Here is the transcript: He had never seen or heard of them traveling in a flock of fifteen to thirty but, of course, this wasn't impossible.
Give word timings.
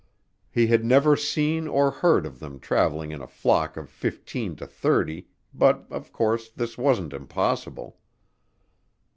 He 0.49 0.65
had 0.65 0.83
never 0.83 1.15
seen 1.15 1.67
or 1.67 1.91
heard 1.91 2.25
of 2.25 2.39
them 2.39 2.59
traveling 2.59 3.11
in 3.11 3.21
a 3.21 3.27
flock 3.27 3.77
of 3.77 3.87
fifteen 3.87 4.55
to 4.55 4.65
thirty 4.65 5.27
but, 5.53 5.85
of 5.91 6.11
course, 6.11 6.49
this 6.49 6.75
wasn't 6.75 7.13
impossible. 7.13 7.99